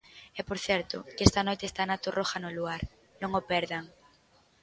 [0.39, 2.85] E por certo, que esta noite está Ana Torroja no 'Luar',
[3.21, 3.85] non o perdan!